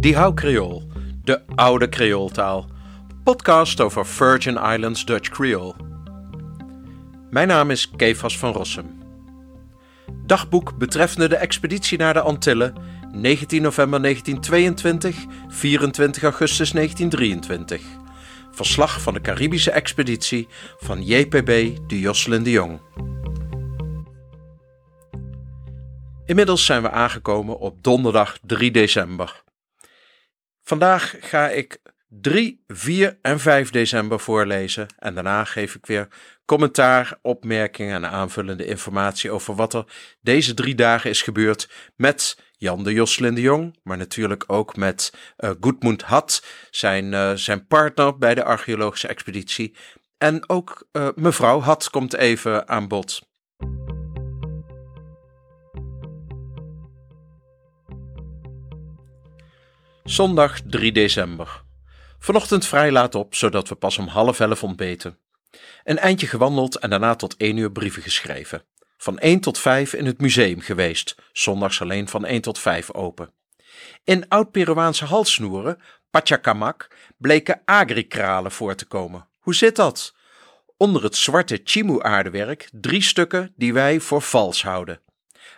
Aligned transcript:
Die 0.00 0.16
hou 0.16 0.34
Creole, 0.34 0.82
de 1.24 1.42
oude 1.54 1.88
Creooltaal. 1.88 2.66
Podcast 3.24 3.80
over 3.80 4.06
Virgin 4.06 4.56
Islands 4.56 5.04
Dutch 5.04 5.28
Creole. 5.28 5.74
Mijn 7.30 7.48
naam 7.48 7.70
is 7.70 7.90
Kefas 7.96 8.38
van 8.38 8.52
Rossum. 8.52 8.98
Dagboek 10.26 10.78
betreffende 10.78 11.28
de 11.28 11.36
expeditie 11.36 11.98
naar 11.98 12.14
de 12.14 12.20
Antillen, 12.20 12.74
19 13.12 13.62
november 13.62 14.02
1922, 14.02 15.16
24 15.48 16.22
augustus 16.22 16.70
1923. 16.70 17.82
Verslag 18.50 19.00
van 19.00 19.14
de 19.14 19.20
Caribische 19.20 19.70
expeditie 19.70 20.48
van 20.78 21.02
JPB 21.02 21.78
de 21.86 22.00
Jocelyn 22.00 22.42
de 22.42 22.50
Jong. 22.50 22.80
Inmiddels 26.24 26.64
zijn 26.64 26.82
we 26.82 26.90
aangekomen 26.90 27.58
op 27.58 27.82
donderdag 27.82 28.38
3 28.46 28.70
december. 28.70 29.42
Vandaag 30.70 31.16
ga 31.20 31.48
ik 31.48 31.78
3, 32.08 32.64
4 32.66 33.18
en 33.22 33.40
5 33.40 33.70
december 33.70 34.20
voorlezen 34.20 34.86
en 34.98 35.14
daarna 35.14 35.44
geef 35.44 35.74
ik 35.74 35.86
weer 35.86 36.08
commentaar, 36.44 37.18
opmerkingen 37.22 37.94
en 37.94 38.10
aanvullende 38.10 38.64
informatie 38.64 39.30
over 39.30 39.54
wat 39.54 39.74
er 39.74 39.84
deze 40.20 40.54
drie 40.54 40.74
dagen 40.74 41.10
is 41.10 41.22
gebeurd 41.22 41.70
met 41.96 42.38
Jan 42.52 42.84
de 42.84 42.92
Joslin 42.92 43.34
de 43.34 43.40
Jong, 43.40 43.78
maar 43.82 43.96
natuurlijk 43.96 44.44
ook 44.46 44.76
met 44.76 45.12
uh, 45.38 45.50
Goedmund 45.60 46.02
Hat, 46.02 46.44
zijn, 46.70 47.12
uh, 47.12 47.32
zijn 47.34 47.66
partner 47.66 48.18
bij 48.18 48.34
de 48.34 48.44
archeologische 48.44 49.08
expeditie. 49.08 49.76
En 50.18 50.48
ook 50.48 50.88
uh, 50.92 51.08
mevrouw 51.14 51.60
Hat 51.60 51.90
komt 51.90 52.14
even 52.14 52.68
aan 52.68 52.88
bod. 52.88 53.29
Zondag 60.10 60.60
3 60.60 60.92
december. 60.92 61.62
Vanochtend 62.18 62.66
vrij 62.66 62.90
laat 62.90 63.14
op, 63.14 63.34
zodat 63.34 63.68
we 63.68 63.74
pas 63.74 63.98
om 63.98 64.06
half 64.06 64.40
elf 64.40 64.62
ontbeten. 64.62 65.18
Een 65.84 65.98
eindje 65.98 66.26
gewandeld 66.26 66.78
en 66.78 66.90
daarna 66.90 67.14
tot 67.14 67.36
één 67.36 67.56
uur 67.56 67.72
brieven 67.72 68.02
geschreven. 68.02 68.62
Van 68.96 69.18
1 69.18 69.40
tot 69.40 69.58
5 69.58 69.92
in 69.92 70.06
het 70.06 70.20
museum 70.20 70.60
geweest, 70.60 71.14
zondags 71.32 71.80
alleen 71.80 72.08
van 72.08 72.24
1 72.24 72.40
tot 72.40 72.58
5 72.58 72.92
open. 72.92 73.32
In 74.04 74.28
oud-Peruaanse 74.28 75.04
halssnoeren, 75.04 75.80
Pachacamac, 76.10 76.88
bleken 77.16 77.62
agrikralen 77.64 78.52
voor 78.52 78.74
te 78.74 78.86
komen. 78.86 79.28
Hoe 79.38 79.54
zit 79.54 79.76
dat? 79.76 80.14
Onder 80.76 81.02
het 81.02 81.16
zwarte 81.16 81.60
chimu-aardewerk 81.64 82.68
drie 82.72 83.02
stukken 83.02 83.52
die 83.56 83.72
wij 83.72 84.00
voor 84.00 84.22
vals 84.22 84.62
houden. 84.62 85.00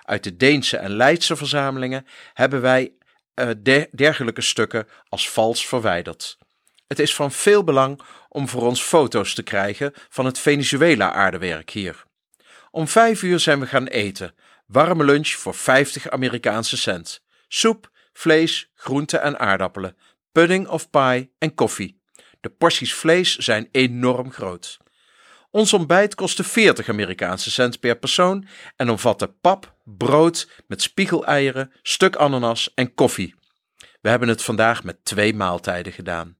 Uit 0.02 0.24
de 0.24 0.36
Deense 0.36 0.76
en 0.76 0.90
Leidse 0.90 1.36
verzamelingen 1.36 2.06
hebben 2.32 2.60
wij 2.60 2.92
uh, 3.34 3.84
dergelijke 3.90 4.40
stukken 4.40 4.88
als 5.08 5.30
vals 5.30 5.66
verwijderd. 5.66 6.38
Het 6.86 6.98
is 6.98 7.14
van 7.14 7.32
veel 7.32 7.64
belang 7.64 8.00
om 8.28 8.48
voor 8.48 8.62
ons 8.62 8.82
foto's 8.82 9.34
te 9.34 9.42
krijgen 9.42 9.92
van 10.08 10.24
het 10.24 10.38
Venezuela-aardewerk 10.38 11.70
hier. 11.70 12.04
Om 12.70 12.88
vijf 12.88 13.22
uur 13.22 13.40
zijn 13.40 13.60
we 13.60 13.66
gaan 13.66 13.86
eten. 13.86 14.34
Warme 14.66 15.04
lunch 15.04 15.28
voor 15.28 15.54
50 15.54 16.10
Amerikaanse 16.10 16.76
cent. 16.76 17.22
Soep, 17.48 17.90
vlees, 18.12 18.70
groenten 18.74 19.22
en 19.22 19.38
aardappelen, 19.38 19.96
pudding 20.32 20.68
of 20.68 20.90
pie 20.90 21.32
en 21.38 21.54
koffie. 21.54 22.00
De 22.40 22.48
porties 22.48 22.94
vlees 22.94 23.36
zijn 23.36 23.68
enorm 23.70 24.32
groot. 24.32 24.78
Ons 25.50 25.72
ontbijt 25.72 26.14
kostte 26.14 26.44
40 26.44 26.88
Amerikaanse 26.88 27.50
cent 27.50 27.80
per 27.80 27.98
persoon 27.98 28.46
en 28.76 28.90
omvatte 28.90 29.28
pap, 29.28 29.71
brood 29.84 30.50
met 30.66 30.82
spiegeleieren, 30.82 31.72
stuk 31.82 32.16
ananas 32.16 32.74
en 32.74 32.94
koffie. 32.94 33.34
We 34.00 34.08
hebben 34.08 34.28
het 34.28 34.42
vandaag 34.42 34.84
met 34.84 35.04
twee 35.04 35.34
maaltijden 35.34 35.92
gedaan. 35.92 36.36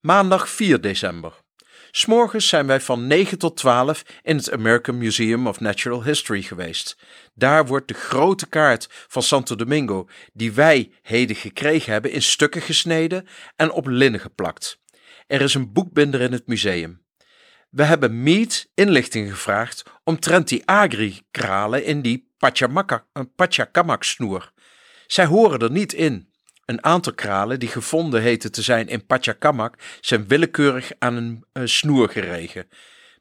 Maandag 0.00 0.48
4 0.48 0.80
december. 0.80 1.42
S'morgens 1.90 2.48
zijn 2.48 2.66
wij 2.66 2.80
van 2.80 3.06
9 3.06 3.38
tot 3.38 3.56
12 3.56 4.02
in 4.22 4.36
het 4.36 4.52
American 4.52 4.98
Museum 4.98 5.46
of 5.46 5.60
Natural 5.60 6.04
History 6.04 6.42
geweest. 6.42 6.96
Daar 7.34 7.66
wordt 7.66 7.88
de 7.88 7.94
grote 7.94 8.48
kaart 8.48 8.86
van 8.90 9.22
Santo 9.22 9.56
Domingo, 9.56 10.08
die 10.32 10.52
wij 10.52 10.92
heden 11.02 11.36
gekregen 11.36 11.92
hebben, 11.92 12.10
in 12.10 12.22
stukken 12.22 12.62
gesneden 12.62 13.26
en 13.56 13.70
op 13.70 13.86
linnen 13.86 14.20
geplakt. 14.20 14.80
Er 15.26 15.40
is 15.40 15.54
een 15.54 15.72
boekbinder 15.72 16.20
in 16.20 16.32
het 16.32 16.46
museum. 16.46 17.03
We 17.74 17.84
hebben 17.84 18.22
Mead 18.22 18.66
inlichting 18.74 19.30
gevraagd 19.30 19.82
omtrent 20.04 20.48
die 20.48 20.66
agri-kralen 20.66 21.84
in 21.84 22.02
die 22.02 22.32
Pachacamac-snoer. 23.36 24.52
Zij 25.06 25.24
horen 25.26 25.58
er 25.58 25.70
niet 25.70 25.92
in. 25.92 26.32
Een 26.64 26.84
aantal 26.84 27.14
kralen 27.14 27.58
die 27.58 27.68
gevonden 27.68 28.22
heten 28.22 28.52
te 28.52 28.62
zijn 28.62 28.88
in 28.88 29.06
Pachacamac 29.06 29.78
zijn 30.00 30.28
willekeurig 30.28 30.92
aan 30.98 31.44
een, 31.52 31.68
snoer 31.68 32.08
geregen. 32.08 32.68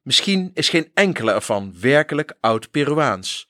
Misschien 0.03 0.51
is 0.53 0.69
geen 0.69 0.91
enkele 0.93 1.31
ervan 1.31 1.75
werkelijk 1.79 2.33
oud-Peruaans. 2.39 3.49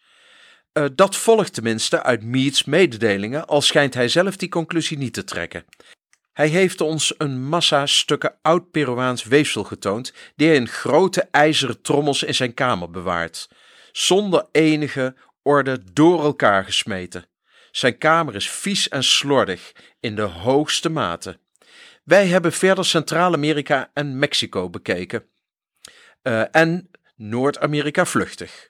Uh, 0.73 0.85
dat 0.95 1.15
volgt 1.15 1.53
tenminste 1.53 2.03
uit 2.03 2.23
Meads 2.23 2.63
mededelingen, 2.63 3.47
al 3.47 3.61
schijnt 3.61 3.93
hij 3.93 4.07
zelf 4.07 4.37
die 4.37 4.49
conclusie 4.49 4.97
niet 4.97 5.13
te 5.13 5.23
trekken. 5.23 5.65
Hij 6.33 6.47
heeft 6.47 6.81
ons 6.81 7.13
een 7.17 7.44
massa 7.44 7.85
stukken 7.85 8.35
oud-Peruaans 8.41 9.23
weefsel 9.23 9.63
getoond, 9.63 10.13
die 10.35 10.47
hij 10.47 10.55
in 10.55 10.67
grote 10.67 11.27
ijzeren 11.31 11.81
trommels 11.81 12.23
in 12.23 12.35
zijn 12.35 12.53
kamer 12.53 12.89
bewaart, 12.89 13.49
zonder 13.91 14.47
enige 14.51 15.16
orde 15.41 15.79
door 15.94 16.23
elkaar 16.23 16.63
gesmeten. 16.63 17.25
Zijn 17.71 17.97
kamer 17.97 18.35
is 18.35 18.49
vies 18.49 18.89
en 18.89 19.03
slordig 19.03 19.71
in 19.99 20.16
de 20.16 20.21
hoogste 20.21 20.89
mate. 20.89 21.39
Wij 22.03 22.27
hebben 22.27 22.53
verder 22.53 22.85
Centraal-Amerika 22.85 23.91
en 23.94 24.19
Mexico 24.19 24.69
bekeken. 24.69 25.25
Uh, 26.23 26.55
en 26.55 26.89
Noord-Amerika 27.15 28.05
vluchtig. 28.05 28.69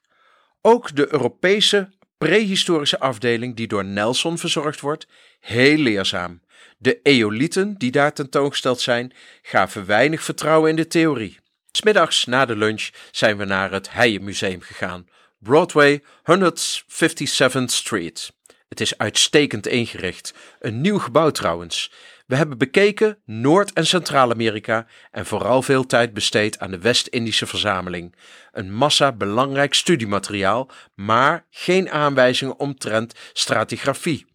Ook 0.61 0.95
de 0.95 1.13
Europese 1.13 1.89
prehistorische 2.17 2.99
afdeling, 2.99 3.55
die 3.55 3.67
door 3.67 3.85
Nelson 3.85 4.37
verzorgd 4.37 4.79
wordt, 4.79 5.07
heel 5.39 5.77
leerzaam. 5.77 6.41
De 6.77 6.99
eolieten 7.03 7.77
die 7.77 7.91
daar 7.91 8.13
tentoongesteld 8.13 8.81
zijn, 8.81 9.13
gaven 9.41 9.85
weinig 9.85 10.23
vertrouwen 10.23 10.69
in 10.69 10.75
de 10.75 10.87
theorie. 10.87 11.39
Smiddags 11.71 12.25
na 12.25 12.45
de 12.45 12.55
lunch 12.55 12.89
zijn 13.11 13.37
we 13.37 13.45
naar 13.45 13.71
het 13.71 13.93
Heijenmuseum 13.93 14.61
gegaan, 14.61 15.07
Broadway 15.39 16.01
157th 16.31 17.65
Street. 17.65 18.31
Het 18.67 18.81
is 18.81 18.97
uitstekend 18.97 19.67
ingericht. 19.67 20.33
Een 20.59 20.81
nieuw 20.81 20.99
gebouw 20.99 21.29
trouwens. 21.29 21.91
We 22.25 22.35
hebben 22.35 22.57
bekeken 22.57 23.17
Noord- 23.25 23.73
en 23.73 23.85
Centraal-Amerika 23.85 24.87
en 25.11 25.25
vooral 25.25 25.61
veel 25.61 25.85
tijd 25.85 26.13
besteed 26.13 26.59
aan 26.59 26.71
de 26.71 26.79
West-Indische 26.79 27.45
verzameling. 27.45 28.15
Een 28.51 28.73
massa 28.73 29.11
belangrijk 29.11 29.73
studiemateriaal, 29.73 30.69
maar 30.95 31.45
geen 31.49 31.89
aanwijzingen 31.89 32.59
omtrent 32.59 33.13
stratigrafie. 33.33 34.25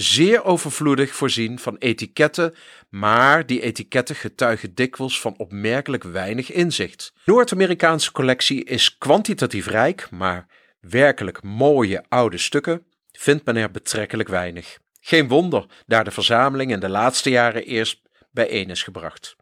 Zeer 0.00 0.44
overvloedig 0.44 1.14
voorzien 1.14 1.58
van 1.58 1.76
etiketten, 1.76 2.54
maar 2.88 3.46
die 3.46 3.60
etiketten 3.60 4.16
getuigen 4.16 4.74
dikwijls 4.74 5.20
van 5.20 5.38
opmerkelijk 5.38 6.02
weinig 6.04 6.52
inzicht. 6.52 7.12
Noord-Amerikaanse 7.24 8.12
collectie 8.12 8.64
is 8.64 8.98
kwantitatief 8.98 9.66
rijk, 9.66 10.10
maar 10.10 10.46
werkelijk 10.80 11.42
mooie 11.42 12.04
oude 12.08 12.38
stukken 12.38 12.86
vindt 13.12 13.44
men 13.44 13.56
er 13.56 13.70
betrekkelijk 13.70 14.28
weinig. 14.28 14.78
Geen 15.00 15.28
wonder, 15.28 15.66
daar 15.86 16.04
de 16.04 16.10
verzameling 16.10 16.70
in 16.70 16.80
de 16.80 16.88
laatste 16.88 17.30
jaren 17.30 17.64
eerst 17.64 18.00
bijeen 18.30 18.70
is 18.70 18.82
gebracht. 18.82 19.36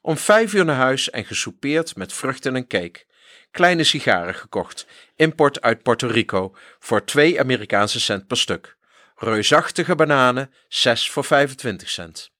Om 0.00 0.16
vijf 0.16 0.54
uur 0.54 0.64
naar 0.64 0.76
huis 0.76 1.10
en 1.10 1.24
gesoupeerd 1.24 1.96
met 1.96 2.12
vruchten 2.12 2.56
en 2.56 2.66
cake. 2.66 3.04
Kleine 3.50 3.84
sigaren 3.84 4.34
gekocht, 4.34 4.86
import 5.16 5.60
uit 5.60 5.82
Puerto 5.82 6.06
Rico, 6.06 6.56
voor 6.78 7.04
2 7.04 7.40
Amerikaanse 7.40 8.00
cent 8.00 8.26
per 8.26 8.36
stuk. 8.36 8.78
Reusachtige 9.22 9.94
bananen, 9.94 10.52
6 10.68 11.10
voor 11.10 11.24
25 11.24 11.90
cent. 11.90 12.30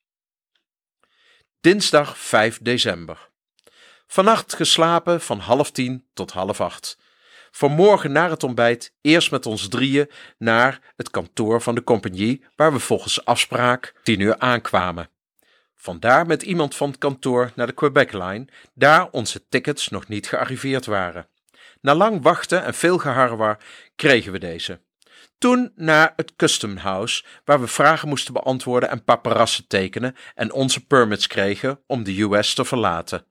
Dinsdag 1.61 2.19
5 2.19 2.59
december. 2.63 3.31
Vannacht 4.07 4.55
geslapen 4.55 5.21
van 5.21 5.39
half 5.39 5.71
tien 5.71 6.07
tot 6.15 6.33
half 6.33 6.61
acht. 6.61 6.99
Vanmorgen 7.51 8.13
na 8.13 8.31
het 8.31 8.43
ontbijt 8.43 8.93
eerst 9.01 9.31
met 9.31 9.47
ons 9.47 9.69
drieën 9.69 10.11
naar 10.39 10.93
het 10.97 11.11
kantoor 11.11 11.63
van 11.63 11.75
de 11.75 11.85
compagnie, 11.85 12.45
waar 12.57 12.73
we 12.73 12.79
volgens 12.79 13.25
afspraak 13.25 13.95
tien 14.03 14.21
uur 14.21 14.39
aankwamen. 14.39 15.11
Vandaar 15.75 16.27
met 16.27 16.43
iemand 16.43 16.77
van 16.77 16.89
het 16.89 16.99
kantoor 16.99 17.53
naar 17.55 17.67
de 17.67 17.73
Quebec 17.73 18.13
Line, 18.13 18.49
daar 18.75 19.11
onze 19.11 19.49
tickets 19.49 19.89
nog 19.89 20.09
niet 20.09 20.29
gearriveerd 20.29 20.87
waren. 20.87 21.29
Na 21.81 21.95
lang 21.95 22.23
wachten 22.23 22.65
en 22.65 22.75
veel 22.75 22.99
geharrewar 22.99 23.59
kregen 23.97 24.33
we 24.33 24.39
deze. 24.39 24.81
Toen 25.41 25.73
naar 25.77 26.13
het 26.17 26.37
Custom 26.37 26.77
House, 26.77 27.25
waar 27.45 27.61
we 27.61 27.67
vragen 27.67 28.09
moesten 28.09 28.33
beantwoorden 28.33 28.91
en 28.91 29.05
paparassen 29.05 29.67
tekenen 29.67 30.17
en 30.35 30.53
onze 30.53 30.87
permits 30.87 31.27
kregen 31.27 31.81
om 31.87 32.03
de 32.03 32.21
US 32.21 32.55
te 32.55 32.65
verlaten. 32.65 33.25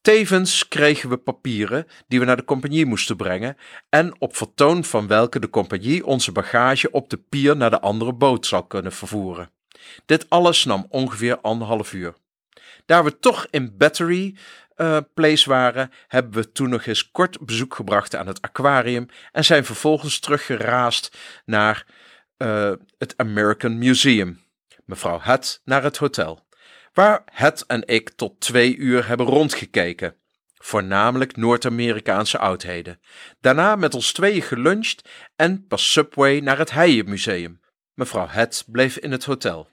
Tevens 0.00 0.68
kregen 0.68 1.08
we 1.08 1.16
papieren 1.16 1.86
die 2.08 2.18
we 2.18 2.24
naar 2.24 2.36
de 2.36 2.44
compagnie 2.44 2.86
moesten 2.86 3.16
brengen 3.16 3.56
en 3.88 4.20
op 4.20 4.36
vertoon 4.36 4.84
van 4.84 5.06
welke 5.06 5.38
de 5.38 5.50
compagnie 5.50 6.06
onze 6.06 6.32
bagage 6.32 6.90
op 6.90 7.10
de 7.10 7.16
pier 7.16 7.56
naar 7.56 7.70
de 7.70 7.80
andere 7.80 8.12
boot 8.12 8.46
zal 8.46 8.66
kunnen 8.66 8.92
vervoeren. 8.92 9.50
Dit 10.06 10.30
alles 10.30 10.64
nam 10.64 10.86
ongeveer 10.88 11.40
anderhalf 11.40 11.92
uur. 11.92 12.14
Daar 12.86 13.04
we 13.04 13.18
toch 13.18 13.46
in 13.50 13.76
Battery 13.76 14.36
uh, 14.76 15.44
waren, 15.44 15.90
hebben 16.08 16.32
we 16.32 16.52
toen 16.52 16.68
nog 16.68 16.86
eens 16.86 17.10
kort 17.10 17.40
bezoek 17.40 17.74
gebracht 17.74 18.14
aan 18.14 18.26
het 18.26 18.40
aquarium 18.40 19.06
en 19.32 19.44
zijn 19.44 19.64
vervolgens 19.64 20.18
teruggeraast 20.18 21.18
naar 21.44 21.86
uh, 22.38 22.72
het 22.98 23.14
American 23.16 23.78
Museum. 23.78 24.42
Mevrouw 24.84 25.20
Het 25.20 25.60
naar 25.64 25.82
het 25.82 25.96
hotel, 25.96 26.46
waar 26.92 27.22
Het 27.32 27.66
en 27.66 27.86
ik 27.86 28.10
tot 28.10 28.40
twee 28.40 28.76
uur 28.76 29.06
hebben 29.06 29.26
rondgekeken. 29.26 30.16
Voornamelijk 30.54 31.36
Noord-Amerikaanse 31.36 32.38
oudheden. 32.38 33.00
Daarna 33.40 33.76
met 33.76 33.94
ons 33.94 34.12
tweeën 34.12 34.42
geluncht 34.42 35.08
en 35.36 35.66
pas 35.66 35.92
Subway 35.92 36.40
naar 36.40 36.58
het 36.58 36.70
Heijenmuseum. 36.70 37.60
Mevrouw 37.94 38.26
Het 38.26 38.64
bleef 38.66 38.96
in 38.96 39.12
het 39.12 39.24
hotel. 39.24 39.68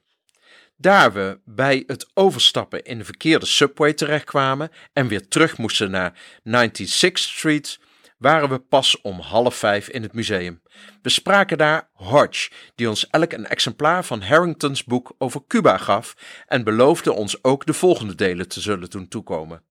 Daar 0.82 1.14
we 1.14 1.40
bij 1.46 1.84
het 1.88 2.10
overstappen 2.14 2.84
in 2.84 2.98
de 2.98 3.06
verkeerde 3.06 3.46
subway 3.46 3.94
terechtkwamen 3.94 4.72
en 4.94 5.08
weer 5.08 5.28
terug 5.28 5.58
moesten 5.58 5.92
naar 5.92 6.20
96th 6.50 7.12
Street, 7.14 7.80
waren 8.18 8.50
we 8.50 8.60
pas 8.60 9.02
om 9.02 9.20
half 9.20 9.56
vijf 9.56 9.88
in 9.88 10.02
het 10.02 10.14
museum. 10.14 10.62
We 11.02 11.10
spraken 11.10 11.58
daar 11.58 11.90
Hodge, 11.94 12.52
die 12.76 12.90
ons 12.90 13.10
elk 13.10 13.32
een 13.32 13.48
exemplaar 13.48 14.06
van 14.06 14.22
Harringtons 14.22 14.84
boek 14.84 15.16
over 15.18 15.42
Cuba 15.48 15.78
gaf 15.78 16.16
en 16.48 16.64
beloofde 16.64 17.14
ons 17.14 17.44
ook 17.44 17.66
de 17.66 17.74
volgende 17.74 18.16
delen 18.16 18.48
te 18.48 18.62
zullen 18.62 18.90
doen 18.90 19.08
toekomen. 19.08 19.64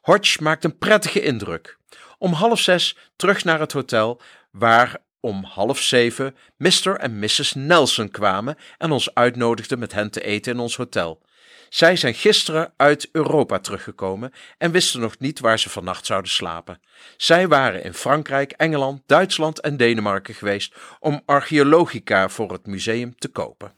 Hodge 0.00 0.42
maakt 0.42 0.64
een 0.64 0.78
prettige 0.78 1.20
indruk. 1.20 1.78
Om 2.18 2.32
half 2.32 2.60
zes 2.60 2.96
terug 3.16 3.44
naar 3.44 3.60
het 3.60 3.72
hotel, 3.72 4.20
waar 4.50 5.06
om 5.20 5.44
half 5.44 5.80
zeven 5.80 6.36
Mr. 6.56 6.96
en 6.96 7.18
Mrs. 7.18 7.52
Nelson 7.54 8.10
kwamen 8.10 8.56
en 8.78 8.90
ons 8.90 9.14
uitnodigden 9.14 9.78
met 9.78 9.92
hen 9.92 10.10
te 10.10 10.20
eten 10.20 10.52
in 10.52 10.58
ons 10.58 10.76
hotel. 10.76 11.20
Zij 11.68 11.96
zijn 11.96 12.14
gisteren 12.14 12.72
uit 12.76 13.08
Europa 13.12 13.58
teruggekomen 13.58 14.32
en 14.58 14.70
wisten 14.70 15.00
nog 15.00 15.18
niet 15.18 15.40
waar 15.40 15.58
ze 15.58 15.70
vannacht 15.70 16.06
zouden 16.06 16.30
slapen. 16.30 16.80
Zij 17.16 17.48
waren 17.48 17.84
in 17.84 17.94
Frankrijk, 17.94 18.52
Engeland, 18.52 19.02
Duitsland 19.06 19.60
en 19.60 19.76
Denemarken 19.76 20.34
geweest 20.34 20.74
om 21.00 21.22
archeologica 21.26 22.28
voor 22.28 22.52
het 22.52 22.66
museum 22.66 23.18
te 23.18 23.28
kopen. 23.28 23.77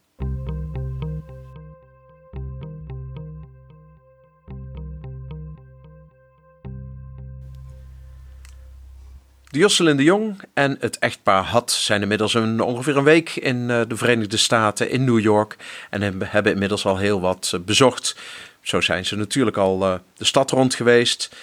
De 9.51 9.59
Jocelyn 9.59 9.97
de 9.97 10.03
Jong 10.03 10.41
en 10.53 10.77
het 10.79 10.99
echtpaar 10.99 11.43
Had 11.43 11.71
zijn 11.71 12.01
inmiddels 12.01 12.33
een, 12.33 12.61
ongeveer 12.61 12.97
een 12.97 13.03
week 13.03 13.35
in 13.35 13.69
eh, 13.69 13.81
de 13.87 13.97
Verenigde 13.97 14.37
Staten, 14.37 14.89
in 14.89 15.03
New 15.03 15.19
York. 15.19 15.55
En 15.89 16.01
hebben, 16.25 16.51
inmiddels 16.51 16.85
al 16.85 16.97
heel 16.97 17.21
wat 17.21 17.51
uh, 17.55 17.61
bezocht. 17.61 18.15
Zo 18.61 18.81
zijn 18.81 19.05
ze 19.05 19.15
natuurlijk 19.15 19.57
al 19.57 19.81
uh, 19.81 19.99
de 20.15 20.25
stad 20.25 20.51
rond 20.51 20.75
geweest. 20.75 21.35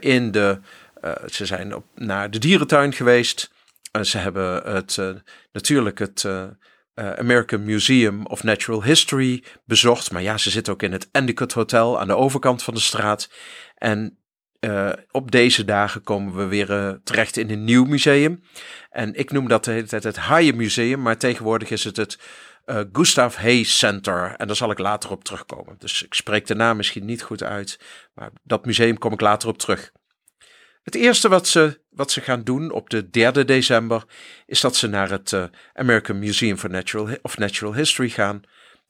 in 0.00 0.30
de, 0.30 0.58
ze 1.30 1.46
zijn 1.46 1.74
op, 1.74 1.84
naar 1.94 2.30
de 2.30 2.38
dierentuin 2.38 2.92
geweest. 2.92 3.50
ze 4.02 4.18
hebben 4.18 4.72
het, 4.74 4.98
natuurlijk 5.52 5.98
het 5.98 6.26
American 6.94 7.64
Museum 7.64 8.26
of 8.26 8.42
Natural 8.42 8.84
History 8.84 9.44
bezocht. 9.64 10.10
Maar 10.10 10.22
ja, 10.22 10.38
ze 10.38 10.50
zitten 10.50 10.72
ook 10.72 10.82
in 10.82 10.92
het 10.92 11.08
Endicott 11.12 11.52
Hotel 11.52 12.00
aan 12.00 12.06
de 12.06 12.16
overkant 12.16 12.62
van 12.62 12.74
de 12.74 12.80
straat. 12.80 13.30
En 13.74 14.21
uh, 14.64 14.92
op 15.10 15.30
deze 15.30 15.64
dagen 15.64 16.02
komen 16.02 16.36
we 16.36 16.44
weer 16.44 16.70
uh, 16.70 16.94
terecht 17.04 17.36
in 17.36 17.50
een 17.50 17.64
nieuw 17.64 17.84
museum. 17.84 18.42
En 18.90 19.14
ik 19.14 19.32
noem 19.32 19.48
dat 19.48 19.64
de 19.64 19.70
hele 19.70 19.86
tijd 19.86 20.02
het 20.02 20.16
Haie 20.16 20.52
Museum, 20.52 21.02
maar 21.02 21.16
tegenwoordig 21.16 21.70
is 21.70 21.84
het 21.84 21.96
het 21.96 22.18
uh, 22.66 22.80
Gustav 22.92 23.36
Hayes 23.36 23.78
Center. 23.78 24.34
En 24.36 24.46
daar 24.46 24.56
zal 24.56 24.70
ik 24.70 24.78
later 24.78 25.10
op 25.10 25.24
terugkomen. 25.24 25.76
Dus 25.78 26.02
ik 26.02 26.14
spreek 26.14 26.46
de 26.46 26.54
naam 26.54 26.76
misschien 26.76 27.04
niet 27.04 27.22
goed 27.22 27.42
uit, 27.42 27.78
maar 28.14 28.30
dat 28.42 28.66
museum 28.66 28.98
kom 28.98 29.12
ik 29.12 29.20
later 29.20 29.48
op 29.48 29.58
terug. 29.58 29.92
Het 30.82 30.94
eerste 30.94 31.28
wat 31.28 31.48
ze, 31.48 31.80
wat 31.90 32.10
ze 32.10 32.20
gaan 32.20 32.44
doen 32.44 32.70
op 32.70 32.90
de 32.90 33.10
3 33.10 33.44
december 33.44 34.04
is 34.46 34.60
dat 34.60 34.76
ze 34.76 34.86
naar 34.86 35.10
het 35.10 35.36
American 35.72 36.18
Museum 36.18 36.58
for 36.58 36.70
Natural, 36.70 37.16
of 37.22 37.38
Natural 37.38 37.74
History 37.74 38.08
gaan. 38.08 38.42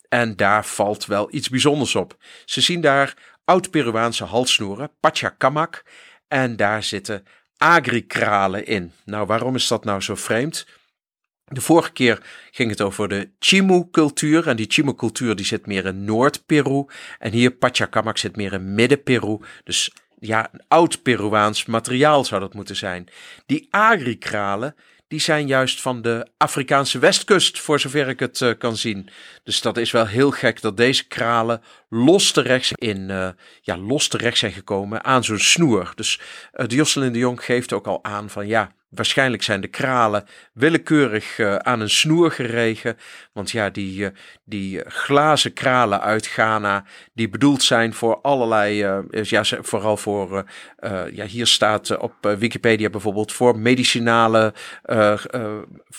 En 0.08 0.36
daar 0.36 0.66
valt 0.66 1.06
wel 1.06 1.34
iets 1.34 1.48
bijzonders 1.48 1.94
op. 1.94 2.16
Ze 2.44 2.60
zien 2.60 2.80
daar 2.80 3.31
oud-Peruaanse 3.44 4.24
halssnoeren, 4.24 4.90
Pachacamac. 5.00 5.82
En 6.28 6.56
daar 6.56 6.82
zitten 6.82 7.24
agrikralen 7.56 8.66
in. 8.66 8.92
Nou, 9.04 9.26
waarom 9.26 9.54
is 9.54 9.68
dat 9.68 9.84
nou 9.84 10.00
zo 10.00 10.14
vreemd? 10.14 10.66
De 11.44 11.60
vorige 11.60 11.92
keer 11.92 12.22
ging 12.50 12.70
het 12.70 12.80
over 12.80 13.08
de 13.08 13.30
Chimu-cultuur. 13.38 14.48
En 14.48 14.56
die 14.56 14.66
Chimu-cultuur 14.68 15.36
die 15.36 15.46
zit 15.46 15.66
meer 15.66 15.86
in 15.86 16.04
Noord-Peru. 16.04 16.84
En 17.18 17.32
hier 17.32 17.50
Pachacamac 17.50 18.18
zit 18.18 18.36
meer 18.36 18.52
in 18.52 18.74
Midden-Peru. 18.74 19.38
Dus 19.64 19.90
ja, 20.18 20.50
oud-Peruaans 20.68 21.64
materiaal 21.64 22.24
zou 22.24 22.40
dat 22.40 22.54
moeten 22.54 22.76
zijn. 22.76 23.08
Die 23.46 23.68
agrikralen, 23.70 24.74
die 25.12 25.20
zijn 25.20 25.46
juist 25.46 25.80
van 25.80 26.02
de 26.02 26.26
Afrikaanse 26.36 26.98
westkust, 26.98 27.58
voor 27.60 27.80
zover 27.80 28.08
ik 28.08 28.20
het 28.20 28.40
uh, 28.40 28.50
kan 28.58 28.76
zien. 28.76 29.08
Dus 29.44 29.60
dat 29.60 29.76
is 29.76 29.90
wel 29.90 30.06
heel 30.06 30.30
gek 30.30 30.60
dat 30.60 30.76
deze 30.76 31.06
kralen 31.06 31.62
los 31.88 32.30
terecht, 32.30 32.72
in, 32.78 33.08
uh, 33.08 33.28
ja, 33.60 33.78
los 33.78 34.08
terecht 34.08 34.38
zijn 34.38 34.52
gekomen 34.52 35.04
aan 35.04 35.24
zo'n 35.24 35.38
snoer. 35.38 35.92
Dus 35.94 36.20
uh, 36.54 36.66
de 36.66 36.74
Josselin 36.74 37.12
de 37.12 37.18
Jong 37.18 37.44
geeft 37.44 37.72
ook 37.72 37.86
al 37.86 38.04
aan 38.04 38.30
van 38.30 38.46
ja, 38.46 38.72
Waarschijnlijk 38.94 39.42
zijn 39.42 39.60
de 39.60 39.68
kralen 39.68 40.24
willekeurig 40.52 41.38
uh, 41.38 41.56
aan 41.56 41.80
een 41.80 41.90
snoer 41.90 42.30
geregen. 42.30 42.96
Want 43.32 43.50
ja, 43.50 43.70
die, 43.70 44.00
uh, 44.00 44.08
die 44.44 44.80
glazen 44.86 45.52
kralen 45.52 46.00
uit 46.00 46.26
Ghana, 46.26 46.84
die 47.14 47.28
bedoeld 47.28 47.62
zijn 47.62 47.94
voor 47.94 48.20
allerlei, 48.20 48.86
uh, 49.10 49.24
ja, 49.24 49.44
vooral 49.44 49.96
voor, 49.96 50.44
ja, 51.12 51.24
hier 51.24 51.46
staat 51.46 51.98
op 51.98 52.14
Wikipedia 52.20 52.90
bijvoorbeeld 52.90 53.32
voor 53.32 53.58
medicinale, 53.58 54.54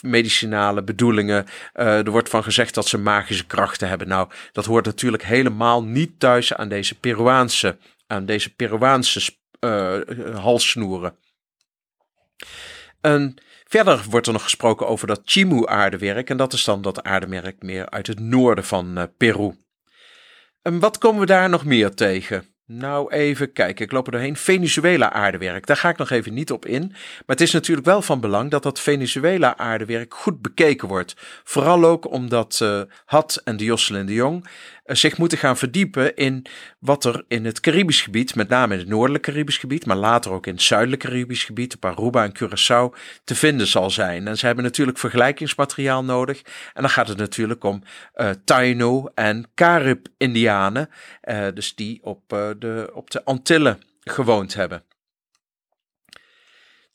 medicinale 0.02 0.84
bedoelingen. 0.84 1.46
er 1.74 2.12
wordt 2.12 2.30
van 2.30 2.44
gezegd 2.44 2.74
dat 2.74 2.88
ze 2.88 2.98
magische 2.98 3.46
krachten 3.46 3.88
hebben. 3.88 4.08
Nou, 4.08 4.30
dat 4.52 4.66
hoort 4.66 4.86
natuurlijk 4.86 5.24
helemaal 5.24 5.84
niet 5.84 6.20
thuis 6.20 6.54
aan 6.54 6.70
deze 6.70 7.00
Peruaanse, 7.00 7.78
aan 8.08 8.26
deze 8.26 8.56
Peruaanse 8.56 9.32
halssnoeren. 10.34 11.16
En 13.04 13.34
verder 13.68 14.06
wordt 14.10 14.28
er 14.28 14.34
nog 14.34 14.44
gesproken 14.44 14.88
over 14.88 15.08
dat 15.08 15.22
Chimu-aardewerk. 15.26 16.30
En 16.30 16.38
dat 16.38 16.54
is 16.54 16.64
dan 16.64 16.82
dat 16.82 17.04
aardewerk 17.04 17.62
meer 17.62 17.90
uit 17.90 18.08
het 18.08 18.20
noorden 18.20 18.64
van 18.64 18.98
uh, 18.98 19.04
Peru. 19.18 19.56
En 20.62 20.80
wat 20.80 20.98
komen 20.98 21.20
we 21.20 21.26
daar 21.26 21.50
nog 21.50 21.66
meer 21.66 21.94
tegen? 21.94 22.53
Nou, 22.66 23.12
even 23.12 23.54
kijken. 23.54 23.86
Ik 23.86 23.92
loop 23.92 24.06
er 24.06 24.12
doorheen. 24.12 24.38
Venezuela-aardewerk. 24.38 25.66
Daar 25.66 25.78
ga 25.78 25.90
ik 25.90 25.98
nog 25.98 26.10
even 26.10 26.34
niet 26.34 26.52
op 26.52 26.66
in. 26.66 26.88
Maar 26.90 27.24
het 27.26 27.42
is 27.42 27.52
natuurlijk 27.52 27.88
wel 27.88 28.02
van 28.02 28.20
belang 28.20 28.52
dat 28.52 28.64
dat 28.64 28.80
Venezuela-aardewerk 28.80 30.14
goed 30.14 30.42
bekeken 30.42 30.88
wordt. 30.88 31.16
Vooral 31.44 31.86
ook 31.86 32.12
omdat 32.12 32.60
uh, 32.64 32.82
Had 33.06 33.42
en 33.44 33.58
de 33.58 33.64
Jocelyn 33.64 34.06
de 34.06 34.14
Jong 34.14 34.48
uh, 34.86 34.96
zich 34.96 35.18
moeten 35.18 35.38
gaan 35.38 35.58
verdiepen 35.58 36.16
in 36.16 36.46
wat 36.80 37.06
er 37.06 37.24
in 37.28 37.46
het 37.46 37.60
Caribisch 37.60 38.02
gebied, 38.02 38.36
met 38.36 38.50
name 38.50 38.74
in 38.74 38.80
het 38.80 38.90
noordelijke 38.90 39.32
Caribisch 39.32 39.58
gebied, 39.58 39.86
maar 39.86 39.98
later 39.98 40.32
ook 40.32 40.48
in 40.48 40.54
het 40.54 40.62
zuidelijke 40.62 41.08
Caribisch 41.08 41.44
gebied, 41.44 41.76
op 41.76 41.86
Aruba 41.86 42.24
en 42.24 42.38
Curaçao, 42.38 43.00
te 43.24 43.36
vinden 43.36 43.68
zal 43.68 43.90
zijn. 43.90 44.28
En 44.28 44.38
ze 44.38 44.46
hebben 44.46 44.64
natuurlijk 44.64 44.98
vergelijkingsmateriaal 44.98 46.04
nodig. 46.04 46.42
En 46.74 46.82
dan 46.82 46.90
gaat 46.90 47.08
het 47.08 47.18
natuurlijk 47.18 47.64
om 47.64 47.84
uh, 48.16 48.30
Taino 48.46 49.12
en 49.16 49.46
Carib-Indianen, 49.56 50.90
dus 51.54 51.76
die 51.76 52.00
op, 52.04 52.53
de, 52.60 52.90
op 52.94 53.12
de 53.12 53.24
Antillen 53.24 53.80
gewoond 54.00 54.54
hebben. 54.54 54.84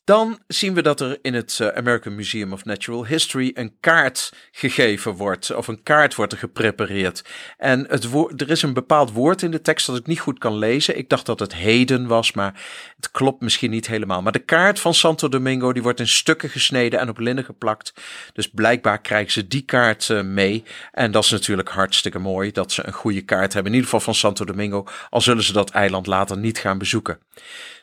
Dan 0.09 0.39
zien 0.47 0.73
we 0.73 0.81
dat 0.81 0.99
er 1.01 1.19
in 1.21 1.33
het 1.33 1.59
eh, 1.59 1.67
American 1.67 2.15
Museum 2.15 2.53
of 2.53 2.65
Natural 2.65 3.05
History 3.05 3.51
een 3.53 3.73
kaart 3.79 4.33
gegeven 4.51 5.13
wordt, 5.13 5.55
of 5.55 5.67
een 5.67 5.83
kaart 5.83 6.15
wordt 6.15 6.31
er 6.31 6.37
geprepareerd. 6.37 7.23
En 7.57 7.85
het 7.89 8.03
er 8.41 8.49
is 8.49 8.61
een 8.61 8.73
bepaald 8.73 9.11
woord 9.11 9.41
in 9.41 9.51
de 9.51 9.61
tekst 9.61 9.85
dat 9.85 9.97
ik 9.97 10.07
niet 10.07 10.19
goed 10.19 10.39
kan 10.39 10.57
lezen. 10.57 10.97
Ik 10.97 11.09
dacht 11.09 11.25
dat 11.25 11.39
het 11.39 11.55
heden 11.55 12.07
was, 12.07 12.31
maar 12.31 12.65
het 12.95 13.11
klopt 13.11 13.41
misschien 13.41 13.69
niet 13.69 13.87
helemaal. 13.87 14.21
Maar 14.21 14.31
de 14.31 14.39
kaart 14.39 14.79
van 14.79 14.93
Santo 14.93 15.29
Domingo 15.29 15.73
die 15.73 15.83
wordt 15.83 15.99
in 15.99 16.07
stukken 16.07 16.49
gesneden 16.49 16.99
en 16.99 17.09
op 17.09 17.19
linnen 17.19 17.43
geplakt. 17.43 17.93
Dus 18.33 18.47
blijkbaar 18.49 19.01
krijgen 19.01 19.31
ze 19.31 19.47
die 19.47 19.61
kaart 19.61 20.09
uh, 20.09 20.21
mee. 20.21 20.63
En 20.91 21.11
dat 21.11 21.23
is 21.23 21.29
natuurlijk 21.29 21.69
hartstikke 21.69 22.19
mooi 22.19 22.51
dat 22.51 22.71
ze 22.71 22.87
een 22.87 22.93
goede 22.93 23.21
kaart 23.21 23.53
hebben. 23.53 23.71
In 23.71 23.77
ieder 23.77 23.89
geval 23.89 24.05
van 24.05 24.15
Santo 24.15 24.45
Domingo, 24.45 24.87
al 25.09 25.21
zullen 25.21 25.43
ze 25.43 25.53
dat 25.53 25.69
eiland 25.69 26.07
later 26.07 26.37
niet 26.37 26.57
gaan 26.57 26.77
bezoeken. 26.77 27.19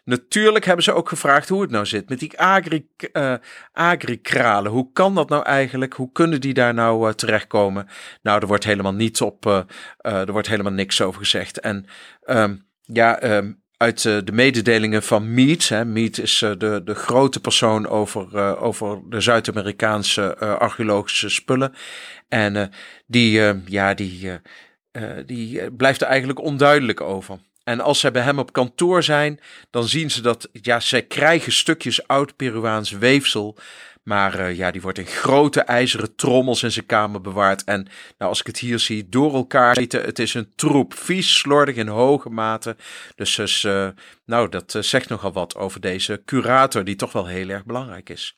Natuurlijk 0.06 0.64
hebben 0.64 0.84
ze 0.84 0.92
ook 0.92 1.08
gevraagd 1.08 1.48
hoe 1.48 1.60
het 1.60 1.70
nou 1.70 1.86
zit 1.86 2.08
met 2.08 2.18
die 2.18 2.38
agri, 2.38 2.88
uh, 3.12 3.34
agrikralen. 3.72 4.72
Hoe 4.72 4.92
kan 4.92 5.14
dat 5.14 5.28
nou 5.28 5.42
eigenlijk? 5.44 5.92
Hoe 5.94 6.12
kunnen 6.12 6.40
die 6.40 6.54
daar 6.54 6.74
nou 6.74 7.08
uh, 7.08 7.12
terechtkomen? 7.12 7.88
Nou, 8.22 8.40
er 8.40 8.46
wordt 8.46 8.64
helemaal 8.64 8.94
niet 8.94 9.20
op, 9.20 9.46
uh, 9.46 9.62
er 9.98 10.32
wordt 10.32 10.48
helemaal 10.48 10.72
niks 10.72 11.00
over 11.00 11.20
gezegd. 11.20 11.60
En 11.60 11.86
um, 12.26 12.66
ja, 12.82 13.36
um, 13.36 13.62
uit 13.76 14.02
de 14.02 14.32
mededelingen 14.32 15.02
van 15.02 15.34
Mead. 15.34 15.68
Hè. 15.68 15.94
Is 15.94 16.38
de, 16.38 16.80
de 16.84 16.94
grote 16.94 17.40
persoon 17.40 17.88
over, 17.88 18.56
over 18.58 19.00
de 19.08 19.20
Zuid-Amerikaanse 19.20 20.38
archeologische 20.38 21.28
spullen. 21.28 21.74
En 22.28 22.70
die, 23.06 23.40
ja, 23.66 23.94
die, 23.94 24.40
die 25.26 25.72
blijft 25.72 26.00
er 26.00 26.08
eigenlijk 26.08 26.40
onduidelijk 26.40 27.00
over. 27.00 27.38
En 27.68 27.80
als 27.80 28.00
zij 28.00 28.10
bij 28.10 28.22
hem 28.22 28.38
op 28.38 28.52
kantoor 28.52 29.02
zijn, 29.02 29.40
dan 29.70 29.88
zien 29.88 30.10
ze 30.10 30.22
dat 30.22 30.48
ja, 30.52 30.80
zij 30.80 31.02
krijgen 31.02 31.52
stukjes 31.52 32.06
oud 32.06 32.36
Peruaans 32.36 32.90
weefsel. 32.90 33.58
Maar 34.02 34.40
uh, 34.40 34.56
ja, 34.56 34.70
die 34.70 34.80
wordt 34.80 34.98
in 34.98 35.06
grote 35.06 35.60
ijzeren 35.60 36.14
trommels 36.14 36.62
in 36.62 36.72
zijn 36.72 36.86
kamer 36.86 37.20
bewaard. 37.20 37.64
En 37.64 37.82
nou, 38.18 38.30
als 38.30 38.40
ik 38.40 38.46
het 38.46 38.58
hier 38.58 38.78
zie, 38.78 39.08
door 39.08 39.34
elkaar 39.34 39.76
eten. 39.76 40.02
Het 40.02 40.18
is 40.18 40.34
een 40.34 40.52
troep. 40.54 40.94
Vies, 40.94 41.38
slordig 41.38 41.76
in 41.76 41.88
hoge 41.88 42.30
mate. 42.30 42.76
Dus, 43.14 43.34
dus 43.34 43.62
uh, 43.62 43.88
nou, 44.24 44.48
dat 44.48 44.74
uh, 44.74 44.82
zegt 44.82 45.08
nogal 45.08 45.32
wat 45.32 45.56
over 45.56 45.80
deze 45.80 46.22
curator, 46.24 46.84
die 46.84 46.96
toch 46.96 47.12
wel 47.12 47.26
heel 47.26 47.48
erg 47.48 47.64
belangrijk 47.64 48.08
is. 48.08 48.36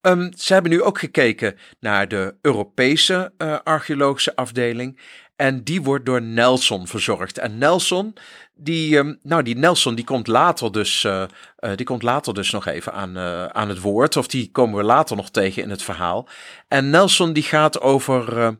Um, 0.00 0.32
ze 0.36 0.52
hebben 0.52 0.70
nu 0.70 0.82
ook 0.82 0.98
gekeken 0.98 1.58
naar 1.80 2.08
de 2.08 2.36
Europese 2.42 3.32
archeologische 3.64 4.36
afdeling. 4.36 5.00
En 5.40 5.64
die 5.64 5.82
wordt 5.82 6.06
door 6.06 6.22
Nelson 6.22 6.86
verzorgd. 6.86 7.38
En 7.38 7.58
Nelson, 7.58 8.14
die, 8.60 8.96
um, 8.96 9.18
nou, 9.22 9.42
die 9.42 9.56
Nelson 9.56 9.94
die 9.94 10.04
komt 10.04 10.26
later 10.26 10.72
dus, 10.72 11.04
uh, 11.04 11.22
uh, 11.60 11.70
die 11.74 11.86
komt 11.86 12.02
later 12.02 12.34
dus 12.34 12.50
nog 12.50 12.66
even 12.66 12.92
aan, 12.92 13.16
uh, 13.16 13.44
aan 13.44 13.68
het 13.68 13.80
woord. 13.80 14.16
Of 14.16 14.26
die 14.26 14.50
komen 14.50 14.76
we 14.76 14.84
later 14.84 15.16
nog 15.16 15.30
tegen 15.30 15.62
in 15.62 15.70
het 15.70 15.82
verhaal. 15.82 16.28
En 16.68 16.90
Nelson 16.90 17.32
die 17.32 17.42
gaat 17.42 17.80
over, 17.80 18.56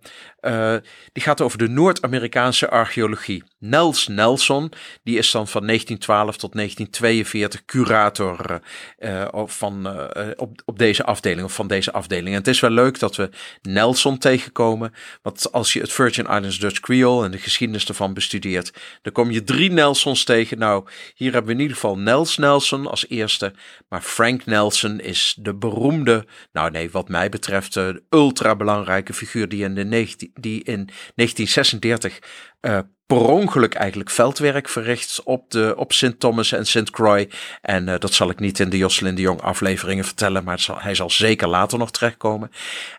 die 1.13 1.23
gaat 1.23 1.41
over 1.41 1.59
de 1.59 1.69
Noord-Amerikaanse 1.69 2.71
archeologie. 2.71 3.43
Nels 3.59 4.07
Nelson, 4.07 4.73
die 5.03 5.19
is 5.19 5.31
dan 5.31 5.49
van 5.49 5.67
1912 5.67 6.37
tot 6.37 6.53
1942 6.53 7.65
curator 7.65 8.61
van, 9.47 9.89
op, 10.37 10.63
op 10.65 10.79
deze 10.79 11.05
afdeling, 11.05 11.47
of 11.47 11.55
van 11.55 11.67
deze 11.67 11.93
afdeling. 11.93 12.29
En 12.29 12.35
het 12.35 12.49
is 12.49 12.61
wel 12.61 12.71
leuk 12.71 12.99
dat 12.99 13.17
we 13.17 13.31
Nelson 13.63 14.19
tegenkomen. 14.19 14.95
Want 15.23 15.53
als 15.53 15.73
je 15.73 15.81
het 15.81 15.93
Virgin 15.93 16.25
Islands 16.25 16.59
Dutch 16.69 16.81
Creole 16.81 17.25
en 17.25 17.31
de 17.31 17.39
geschiedenis 17.39 17.89
ervan 17.89 18.15
bestudeert, 18.15 18.73
dan 19.03 19.13
kom 19.13 19.31
je 19.31 19.45
drie 19.45 19.71
Nelsons 19.71 20.25
tegen. 20.25 20.59
Nou, 20.59 20.87
hier 21.15 21.33
hebben 21.33 21.49
we 21.51 21.57
in 21.57 21.61
ieder 21.61 21.77
geval 21.77 21.99
Nels 21.99 22.37
Nelson 22.37 22.87
als 22.87 23.09
eerste. 23.09 23.53
Maar 23.89 24.01
Frank 24.01 24.45
Nelson 24.45 25.01
is 25.01 25.37
de 25.41 25.55
beroemde, 25.55 26.27
nou 26.53 26.71
nee, 26.71 26.91
wat 26.91 27.09
mij 27.09 27.29
betreft, 27.29 27.75
de 27.75 28.03
ultra 28.11 28.57
belangrijke 28.57 29.13
figuur 29.13 29.49
die 29.49 29.65
in, 29.65 29.75
de 29.75 29.85
19, 29.85 30.31
die 30.35 30.63
in 30.65 30.89
1936 31.15 32.19
uh, 32.61 32.79
per 33.09 33.29
ongeluk 33.29 33.75
eigenlijk 33.75 34.11
veldwerk 34.11 34.69
verricht 34.69 35.23
op, 35.25 35.51
de, 35.51 35.75
op 35.77 35.93
Sint 35.93 36.21
Thomas 36.21 36.53
en 36.53 36.67
Sint 36.67 36.91
Croix. 36.91 37.35
En 37.63 37.89
uh, 37.89 37.95
dat 37.99 38.15
zal 38.15 38.31
ik 38.31 38.39
niet 38.39 38.59
in 38.59 38.69
de 38.69 38.77
Jocelyn 38.77 39.15
de 39.15 39.23
Jong 39.23 39.41
afleveringen 39.41 40.05
vertellen, 40.05 40.45
maar 40.45 40.59
zal, 40.59 40.81
hij 40.81 40.95
zal 40.95 41.11
zeker 41.11 41.49
later 41.49 41.79
nog 41.79 41.91
terechtkomen. 41.91 42.51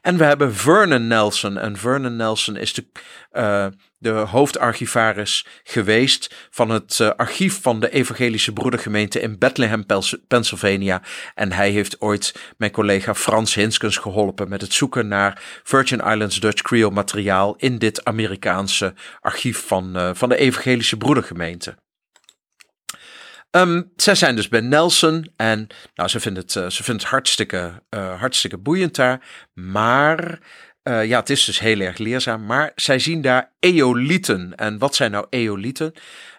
En 0.01 0.18
we 0.18 0.24
hebben 0.24 0.56
Vernon 0.56 1.08
Nelson. 1.08 1.58
En 1.58 1.78
Vernon 1.78 2.16
Nelson 2.16 2.56
is 2.56 2.74
de, 2.74 2.86
uh, 3.34 3.66
de 4.00 4.10
hoofdarchivaris 4.10 5.46
geweest 5.63 6.48
van 6.50 6.70
het 6.70 7.00
uh, 7.00 7.10
archief 7.10 7.62
van 7.62 7.79
de 7.79 7.89
Evangelische 7.89 8.53
Broedergemeente 8.53 9.20
in 9.20 9.38
Bethlehem, 9.38 9.86
Pennsylvania. 10.27 11.01
En 11.36 11.51
hij 11.51 11.70
heeft 11.70 12.01
ooit 12.01 12.53
mijn 12.58 12.72
collega 12.72 13.15
Frans 13.15 13.53
Hinskens 13.53 13.98
geholpen 13.98 14.50
met 14.50 14.62
het 14.62 14.74
zoeken 14.74 15.08
naar 15.08 15.62
Virgin 15.63 16.00
Islands 16.00 16.39
Dutch 16.39 16.62
Creole 16.62 16.94
materiaal 16.94 17.56
in 17.58 17.77
dit 17.77 18.03
Amerikaanse 18.03 18.94
archief 19.20 19.68
van, 19.68 19.98
uh, 19.98 20.10
van 20.13 20.29
de 20.29 20.38
Evangelische 20.38 20.98
Broedergemeente. 20.98 21.77
Um, 23.51 23.91
zij 23.96 24.15
zijn 24.15 24.36
dus 24.36 24.48
bij 24.48 24.62
Nelson 24.62 25.32
en 25.36 25.68
nou, 25.96 26.10
ze 26.10 26.20
vinden 26.20 26.44
het, 26.44 26.56
uh, 26.56 26.70
ze 26.70 26.84
vinden 26.84 27.03
het 27.03 27.12
hartstikke, 27.12 27.84
hartstikke 28.18 28.58
boeiend 28.58 28.96
daar. 28.96 29.48
Maar 29.53 30.39
uh, 30.84 31.06
ja, 31.06 31.20
het 31.20 31.30
is 31.30 31.46
dus 31.46 31.60
heel 31.60 31.80
erg 31.80 31.98
leerzaam, 31.98 32.46
maar 32.46 32.72
zij 32.76 33.00
zien 33.00 33.22
daar 33.22 33.52
eolieten. 33.60 34.56
En 34.56 34.78
wat 34.78 34.96
zijn 34.96 35.12
nou 35.12 35.26
eolieten? 35.30 35.94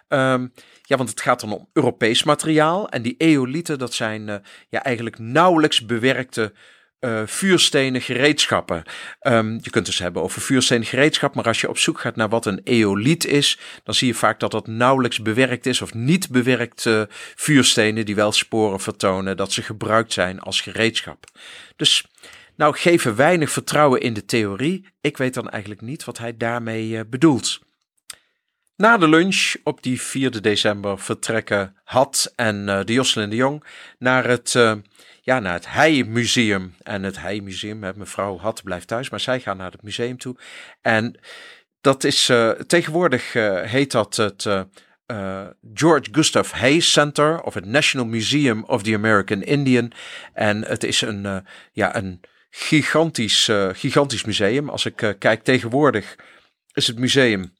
Um, 0.07 0.53
ja, 0.81 0.97
want 0.97 1.09
het 1.09 1.21
gaat 1.21 1.39
dan 1.39 1.53
om 1.53 1.69
Europees 1.73 2.23
materiaal. 2.23 2.89
En 2.89 3.01
die 3.01 3.15
eolieten, 3.17 3.79
dat 3.79 3.93
zijn 3.93 4.27
uh, 4.27 4.35
ja, 4.69 4.83
eigenlijk 4.83 5.19
nauwelijks 5.19 5.85
bewerkte 5.85 6.53
uh, 6.99 7.21
vuurstenen 7.25 8.01
gereedschappen. 8.01 8.83
Um, 9.21 9.59
je 9.61 9.69
kunt 9.69 9.85
dus 9.85 9.99
hebben 9.99 10.21
over 10.21 10.41
vuurstenen 10.41 10.85
gereedschap, 10.85 11.35
maar 11.35 11.45
als 11.45 11.61
je 11.61 11.69
op 11.69 11.77
zoek 11.77 11.99
gaat 11.99 12.15
naar 12.15 12.29
wat 12.29 12.45
een 12.45 12.61
eoliet 12.63 13.25
is, 13.25 13.59
dan 13.83 13.93
zie 13.93 14.07
je 14.07 14.13
vaak 14.13 14.39
dat 14.39 14.51
dat 14.51 14.67
nauwelijks 14.67 15.21
bewerkt 15.21 15.65
is 15.65 15.81
of 15.81 15.93
niet 15.93 16.29
bewerkte 16.29 17.07
vuurstenen 17.35 18.05
die 18.05 18.15
wel 18.15 18.31
sporen 18.31 18.79
vertonen 18.79 19.37
dat 19.37 19.51
ze 19.51 19.61
gebruikt 19.61 20.13
zijn 20.13 20.39
als 20.39 20.61
gereedschap. 20.61 21.25
Dus 21.75 22.05
nou, 22.55 22.75
geven 22.75 23.15
weinig 23.15 23.51
vertrouwen 23.51 24.01
in 24.01 24.13
de 24.13 24.25
theorie. 24.25 24.87
Ik 25.01 25.17
weet 25.17 25.33
dan 25.33 25.49
eigenlijk 25.49 25.81
niet 25.81 26.03
wat 26.03 26.17
hij 26.17 26.37
daarmee 26.37 26.89
uh, 26.89 26.99
bedoelt. 27.09 27.59
Na 28.75 28.97
de 28.97 29.07
lunch 29.07 29.55
op 29.63 29.83
die 29.83 30.01
4 30.01 30.41
december 30.41 30.99
vertrekken 30.99 31.75
Had 31.83 32.33
en 32.35 32.67
uh, 32.67 32.77
de 32.77 33.27
de 33.29 33.35
Jong 33.35 33.63
naar 33.97 34.27
het, 34.27 34.53
uh, 34.53 34.73
ja, 35.21 35.39
naar 35.39 35.53
het 35.53 35.69
Heijmuseum. 35.69 36.75
En 36.83 37.03
het 37.03 37.19
Heijmuseum, 37.19 37.79
met 37.79 37.95
mevrouw 37.95 38.37
Had 38.37 38.63
blijft 38.63 38.87
thuis, 38.87 39.09
maar 39.09 39.19
zij 39.19 39.39
gaan 39.39 39.57
naar 39.57 39.71
het 39.71 39.83
museum 39.83 40.17
toe. 40.17 40.35
En 40.81 41.19
dat 41.81 42.03
is, 42.03 42.31
tegenwoordig 42.67 43.33
heet 43.63 43.91
dat 43.91 44.15
het... 44.15 44.47
George 45.73 46.09
Gustav 46.11 46.51
Hayes 46.51 46.91
Center 46.91 47.41
of 47.41 47.53
het 47.53 47.65
National 47.65 48.07
Museum 48.07 48.63
of 48.63 48.83
the 48.83 48.93
American 48.93 49.41
Indian. 49.41 49.91
En 50.33 50.65
het 50.65 50.83
is 50.83 51.01
een, 51.01 51.45
ja, 51.71 51.95
een 51.95 52.21
gigantisch, 52.51 53.47
uh, 53.47 53.69
gigantisch 53.73 54.23
museum. 54.23 54.69
Als 54.69 54.85
ik 54.85 55.01
uh, 55.01 55.09
kijk 55.19 55.43
tegenwoordig 55.43 56.15
is 56.73 56.87
het 56.87 56.99
museum 56.99 57.53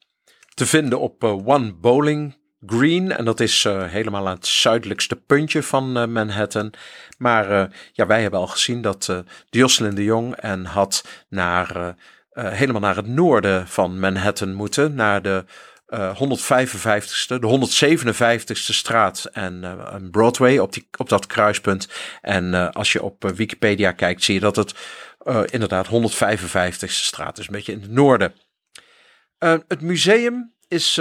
te 0.54 0.66
vinden 0.66 1.00
op 1.00 1.24
uh, 1.24 1.46
One 1.46 1.72
Bowling 1.72 2.36
Green. 2.66 3.12
En 3.12 3.24
dat 3.24 3.40
is 3.40 3.64
helemaal 3.68 4.28
aan 4.28 4.34
het 4.34 4.46
zuidelijkste 4.46 5.16
puntje 5.16 5.62
van 5.62 6.12
Manhattan. 6.12 6.72
Maar 7.18 7.70
ja, 7.92 8.06
wij 8.06 8.22
hebben 8.22 8.40
al 8.40 8.46
gezien 8.46 8.82
dat 8.82 9.08
uh, 9.10 9.18
Jocelyn 9.50 9.94
de 9.94 10.04
Jong 10.04 10.34
en 10.34 10.64
had 10.64 11.04
naar, 11.28 11.96
helemaal 12.32 12.80
naar 12.80 12.96
het 12.96 13.06
noorden 13.06 13.68
van 13.68 14.00
Manhattan 14.00 14.54
moeten. 14.54 14.94
Naar 14.94 15.22
de 15.22 15.44
uh, 15.92 16.14
155ste, 16.14 17.38
de 17.38 17.68
157ste 18.48 18.74
straat 18.74 19.24
en 19.24 19.62
uh, 19.62 20.10
Broadway 20.10 20.58
op, 20.58 20.72
die, 20.72 20.88
op 20.98 21.08
dat 21.08 21.26
kruispunt. 21.26 21.88
En 22.20 22.44
uh, 22.44 22.70
als 22.70 22.92
je 22.92 23.02
op 23.02 23.32
Wikipedia 23.34 23.92
kijkt, 23.92 24.22
zie 24.22 24.34
je 24.34 24.40
dat 24.40 24.56
het 24.56 24.74
inderdaad 25.50 25.86
155ste 25.86 26.86
straat 26.86 27.38
is, 27.38 27.46
een 27.46 27.52
beetje 27.52 27.72
in 27.72 27.80
het 27.80 27.90
noorden. 27.90 28.34
het 29.38 29.80
museum 29.80 30.52
is 30.72 30.94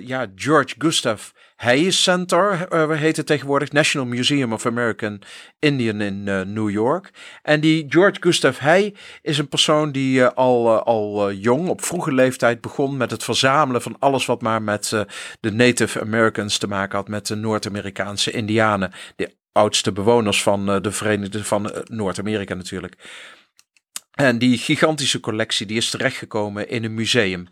ja, 0.00 0.26
George 0.34 0.74
Gustav 0.78 1.30
Hayes 1.56 2.02
Center, 2.02 2.66
heet 2.96 3.16
het 3.16 3.26
tegenwoordig, 3.26 3.72
National 3.72 4.06
Museum 4.06 4.52
of 4.52 4.66
American 4.66 5.20
Indian 5.58 6.00
in 6.00 6.22
New 6.52 6.70
York. 6.70 7.10
En 7.42 7.60
die 7.60 7.86
George 7.88 8.16
Gustav 8.20 8.58
Hay 8.58 8.94
is 9.22 9.38
een 9.38 9.48
persoon 9.48 9.92
die 9.92 10.24
al, 10.24 10.82
al 10.82 11.32
jong, 11.32 11.68
op 11.68 11.84
vroege 11.84 12.12
leeftijd 12.12 12.60
begon 12.60 12.96
met 12.96 13.10
het 13.10 13.24
verzamelen 13.24 13.82
van 13.82 13.96
alles 13.98 14.26
wat 14.26 14.42
maar 14.42 14.62
met 14.62 15.04
de 15.40 15.52
Native 15.52 16.00
Americans 16.00 16.58
te 16.58 16.68
maken 16.68 16.98
had, 16.98 17.08
met 17.08 17.26
de 17.26 17.34
Noord-Amerikaanse 17.34 18.30
Indianen, 18.30 18.92
de 19.16 19.34
oudste 19.52 19.92
bewoners 19.92 20.42
van 20.42 20.66
de 20.82 20.92
Verenigde 20.92 21.44
van 21.44 21.72
Noord-Amerika 21.84 22.54
natuurlijk. 22.54 22.96
En 24.20 24.38
die 24.38 24.58
gigantische 24.58 25.20
collectie 25.20 25.66
die 25.66 25.76
is 25.76 25.90
terechtgekomen 25.90 26.68
in 26.68 26.84
een 26.84 26.94
museum. 26.94 27.46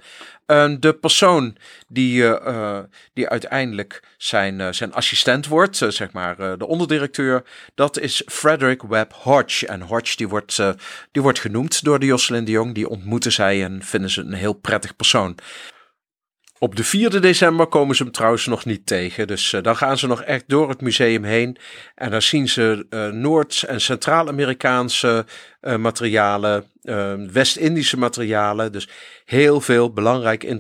Uh, 0.46 0.75
de 0.78 0.94
persoon 0.94 1.56
die, 1.88 2.23
uh, 2.23 2.78
die 3.12 3.28
uiteindelijk 3.28 4.02
zijn, 4.16 4.61
uh, 4.61 4.73
zijn 4.73 4.92
assistent 4.92 5.46
wordt, 5.46 5.76
zeg 5.76 6.12
maar 6.12 6.58
de 6.58 6.66
onderdirecteur, 6.66 7.44
dat 7.75 7.99
is 7.99 8.23
Frederick 8.26 8.82
Webb 8.82 9.12
Hodge. 9.12 9.66
En 9.66 9.80
Hodge 9.80 10.16
die 10.16 10.28
wordt, 10.28 10.62
die 11.12 11.23
wordt 11.23 11.38
genoemd 11.38 11.85
door 11.85 11.99
de 11.99 12.06
Jocelyn 12.06 12.44
de 12.44 12.50
Jong. 12.50 12.75
Die 12.75 12.88
ontmoeten 12.88 13.32
zij 13.32 13.64
en 13.64 13.82
vinden 13.82 14.11
ze 14.11 14.20
een 14.20 14.32
heel 14.32 14.54
prettig 14.54 14.96
persoon. 14.96 15.38
Op 16.59 16.77
de 16.77 16.85
4 16.85 17.21
december 17.21 17.67
komen 17.67 17.97
ze 17.97 18.03
hem 18.03 18.13
trouwens 18.13 18.47
nog 18.47 18.65
niet 18.65 18.87
tegen. 18.87 19.27
Dus 19.27 19.53
uh, 19.53 19.63
dan 19.63 19.77
gaan 19.77 19.99
ze 19.99 20.07
nog 20.07 20.23
echt 20.23 20.45
door 20.47 20.69
het 20.69 20.81
museum 20.81 21.25
heen. 21.25 21.57
En 21.95 22.11
dan 22.11 22.23
zien 22.23 22.49
ze 22.49 22.87
uh, 22.91 23.09
Noord- 23.09 23.63
en 23.63 23.81
Centraal-Amerikaanse 23.81 25.27
uh, 25.61 25.77
materialen, 25.77 26.65
West-Indische 27.33 27.99
materialen. 27.99 28.73
Dus 28.73 28.89
heel 29.25 29.61
veel 29.61 29.93
belangrijke 29.93 30.59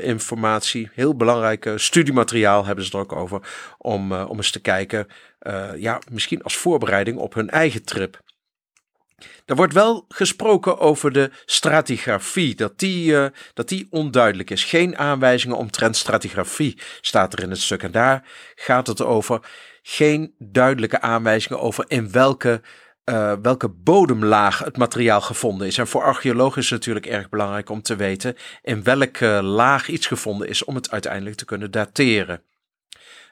informatie, 0.00 0.90
heel 0.92 1.16
belangrijke 1.16 1.78
studiemateriaal 1.78 2.64
hebben 2.64 2.84
ze 2.84 2.92
er 2.92 2.98
ook 2.98 3.12
over. 3.12 3.40
Om, 3.78 4.12
om 4.12 4.36
eens 4.36 4.50
te 4.50 4.60
kijken, 4.60 5.06
ja, 5.76 6.00
misschien 6.10 6.42
als 6.42 6.56
voorbereiding 6.56 7.18
op 7.18 7.34
hun 7.34 7.50
eigen 7.50 7.84
trip. 7.84 8.20
Er 9.46 9.56
wordt 9.56 9.72
wel 9.72 10.04
gesproken 10.08 10.78
over 10.78 11.12
de 11.12 11.30
stratigrafie, 11.44 12.54
dat 12.54 12.78
die, 12.78 13.16
eh, 13.18 13.26
dat 13.54 13.68
die 13.68 13.86
onduidelijk 13.90 14.50
is. 14.50 14.64
Geen 14.64 14.98
aanwijzingen 14.98 15.56
omtrent 15.56 15.96
stratigrafie 15.96 16.78
staat 17.00 17.32
er 17.32 17.42
in 17.42 17.50
het 17.50 17.60
stuk. 17.60 17.82
En 17.82 17.90
daar 17.90 18.28
gaat 18.54 18.86
het 18.86 19.02
over 19.02 19.40
geen 19.82 20.34
duidelijke 20.38 21.00
aanwijzingen 21.00 21.60
over 21.60 21.84
in 21.88 22.10
welke, 22.10 22.60
uh, 23.04 23.32
welke 23.42 23.68
bodemlaag 23.68 24.58
het 24.58 24.76
materiaal 24.76 25.20
gevonden 25.20 25.66
is. 25.66 25.78
En 25.78 25.86
voor 25.86 26.02
archeologen 26.02 26.62
is 26.62 26.70
het 26.70 26.78
natuurlijk 26.78 27.06
erg 27.06 27.28
belangrijk 27.28 27.70
om 27.70 27.82
te 27.82 27.96
weten 27.96 28.36
in 28.62 28.82
welke 28.82 29.40
laag 29.42 29.88
iets 29.88 30.06
gevonden 30.06 30.48
is 30.48 30.64
om 30.64 30.74
het 30.74 30.90
uiteindelijk 30.90 31.36
te 31.36 31.44
kunnen 31.44 31.70
dateren. 31.70 32.42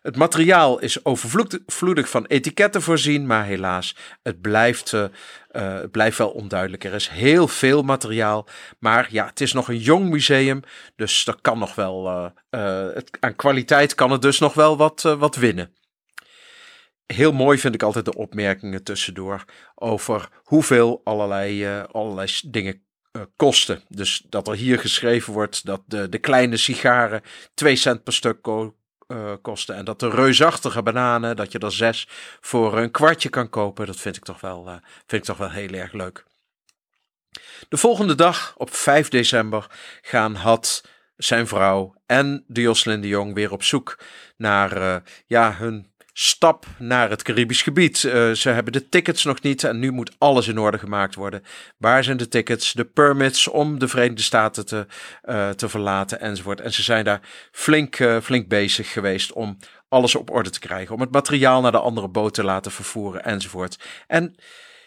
Het 0.04 0.16
materiaal 0.16 0.78
is 0.78 1.04
overvloedig 1.04 2.08
van 2.08 2.26
etiketten 2.26 2.82
voorzien, 2.82 3.26
maar 3.26 3.44
helaas, 3.44 3.96
het 4.22 4.40
blijft, 4.40 4.92
uh, 4.92 5.06
het 5.50 5.90
blijft 5.90 6.18
wel 6.18 6.30
onduidelijk. 6.30 6.84
Er 6.84 6.92
is 6.92 7.08
heel 7.08 7.48
veel 7.48 7.82
materiaal, 7.82 8.46
maar 8.78 9.08
ja, 9.10 9.26
het 9.26 9.40
is 9.40 9.52
nog 9.52 9.68
een 9.68 9.78
jong 9.78 10.10
museum, 10.10 10.60
dus 10.96 11.26
er 11.26 11.36
kan 11.40 11.58
nog 11.58 11.74
wel, 11.74 12.06
uh, 12.06 12.86
het, 12.94 13.16
aan 13.20 13.36
kwaliteit 13.36 13.94
kan 13.94 14.10
het 14.10 14.22
dus 14.22 14.38
nog 14.38 14.54
wel 14.54 14.76
wat, 14.76 15.02
wat 15.02 15.36
winnen. 15.36 15.74
Heel 17.06 17.32
mooi 17.32 17.58
vind 17.58 17.74
ik 17.74 17.82
altijd 17.82 18.04
de 18.04 18.14
opmerkingen 18.14 18.84
tussendoor 18.84 19.44
over 19.74 20.28
hoeveel 20.42 21.00
allerlei, 21.04 21.66
allerlei 21.92 22.28
dingen 22.46 22.82
kosten. 23.36 23.82
Dus 23.88 24.24
dat 24.28 24.48
er 24.48 24.54
hier 24.54 24.78
geschreven 24.78 25.32
wordt 25.32 25.66
dat 25.66 25.82
de, 25.86 26.08
de 26.08 26.18
kleine 26.18 26.56
sigaren 26.56 27.22
2 27.54 27.76
cent 27.76 28.02
per 28.02 28.12
stuk 28.12 28.48
uh, 29.08 29.32
kosten. 29.42 29.74
En 29.76 29.84
dat 29.84 30.00
de 30.00 30.10
reusachtige 30.10 30.82
bananen, 30.82 31.36
dat 31.36 31.52
je 31.52 31.58
er 31.58 31.72
zes 31.72 32.08
voor 32.40 32.78
een 32.78 32.90
kwartje 32.90 33.28
kan 33.28 33.48
kopen, 33.48 33.86
dat 33.86 33.96
vind 33.96 34.16
ik 34.16 34.24
toch 34.24 34.40
wel, 34.40 34.68
uh, 34.68 34.72
vind 35.06 35.22
ik 35.22 35.24
toch 35.24 35.36
wel 35.36 35.50
heel 35.50 35.72
erg 35.72 35.92
leuk. 35.92 36.24
De 37.68 37.76
volgende 37.76 38.14
dag, 38.14 38.54
op 38.56 38.74
5 38.74 39.08
december, 39.08 39.66
gaan 40.02 40.34
Had, 40.34 40.84
zijn 41.16 41.46
vrouw 41.46 41.94
en 42.06 42.44
de 42.46 42.60
Jocelyn 42.60 43.00
de 43.00 43.08
Jong 43.08 43.34
weer 43.34 43.52
op 43.52 43.62
zoek 43.62 43.98
naar 44.36 44.76
uh, 44.76 44.96
ja, 45.26 45.54
hun 45.54 45.93
stap 46.16 46.66
naar 46.78 47.10
het 47.10 47.22
Caribisch 47.22 47.62
gebied. 47.62 48.02
Uh, 48.02 48.30
ze 48.30 48.48
hebben 48.48 48.72
de 48.72 48.88
tickets 48.88 49.24
nog 49.24 49.42
niet 49.42 49.64
en 49.64 49.78
nu 49.78 49.90
moet 49.90 50.14
alles 50.18 50.48
in 50.48 50.58
orde 50.58 50.78
gemaakt 50.78 51.14
worden. 51.14 51.42
Waar 51.76 52.04
zijn 52.04 52.16
de 52.16 52.28
tickets, 52.28 52.72
de 52.72 52.84
permits 52.84 53.48
om 53.48 53.78
de 53.78 53.88
Verenigde 53.88 54.22
Staten 54.22 54.66
te, 54.66 54.86
uh, 55.24 55.50
te 55.50 55.68
verlaten 55.68 56.20
enzovoort. 56.20 56.60
En 56.60 56.72
ze 56.72 56.82
zijn 56.82 57.04
daar 57.04 57.20
flink, 57.52 57.98
uh, 57.98 58.20
flink 58.20 58.48
bezig 58.48 58.92
geweest 58.92 59.32
om 59.32 59.56
alles 59.88 60.14
op 60.14 60.30
orde 60.30 60.50
te 60.50 60.60
krijgen. 60.60 60.94
Om 60.94 61.00
het 61.00 61.12
materiaal 61.12 61.60
naar 61.60 61.72
de 61.72 61.78
andere 61.78 62.08
boot 62.08 62.34
te 62.34 62.44
laten 62.44 62.72
vervoeren 62.72 63.24
enzovoort. 63.24 63.78
En 64.06 64.36